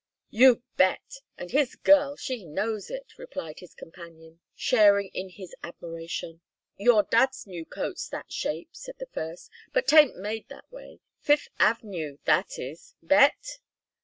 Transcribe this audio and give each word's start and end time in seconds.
"You 0.31 0.63
bet! 0.77 1.17
And 1.37 1.51
his 1.51 1.75
girl, 1.75 2.15
she 2.15 2.43
knows 2.43 2.89
it," 2.89 3.13
replied 3.19 3.59
his 3.59 3.75
companion, 3.75 4.39
sharing 4.55 5.09
in 5.09 5.29
his 5.29 5.53
admiration. 5.61 6.41
"Your 6.75 7.03
dad's 7.03 7.45
new 7.45 7.67
coat's 7.67 8.09
that 8.09 8.31
shape," 8.31 8.69
said 8.71 8.95
the 8.97 9.05
first. 9.13 9.51
"But 9.73 9.85
'taint 9.87 10.15
made 10.17 10.49
that 10.49 10.71
way. 10.71 11.01
Fifth 11.19 11.49
Av'nue, 11.59 12.17
that 12.25 12.57
is! 12.57 12.95
Bet?" 13.03 13.59